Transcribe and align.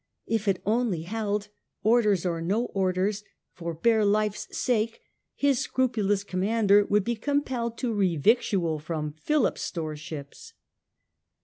If 0.25 0.47
it 0.47 0.63
only 0.65 1.03
held, 1.03 1.49
orders 1.83 2.25
or 2.25 2.41
no 2.41 2.65
orders, 2.73 3.23
for 3.53 3.75
bare 3.75 4.03
life's 4.03 4.47
sake 4.57 4.99
his 5.35 5.59
scrupulous 5.59 6.23
commander 6.23 6.83
would 6.85 7.03
be 7.03 7.15
com 7.15 7.43
pelled 7.43 7.77
to 7.77 7.93
revictual 7.93 8.79
from 8.79 9.13
Philip's 9.13 9.61
storeships. 9.61 10.53